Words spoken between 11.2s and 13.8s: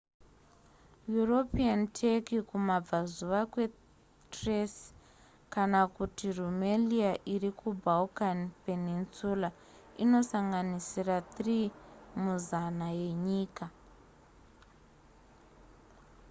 3 muzana yenyika